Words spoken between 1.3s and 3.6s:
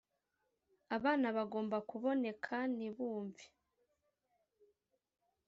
bagomba kuboneka ntibumve